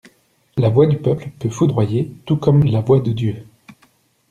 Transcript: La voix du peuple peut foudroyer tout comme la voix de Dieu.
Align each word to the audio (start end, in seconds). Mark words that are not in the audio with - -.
La 0.57 0.69
voix 0.69 0.87
du 0.87 0.97
peuple 0.97 1.29
peut 1.37 1.51
foudroyer 1.51 2.11
tout 2.25 2.35
comme 2.35 2.63
la 2.63 2.81
voix 2.81 2.99
de 3.01 3.11
Dieu. 3.11 3.45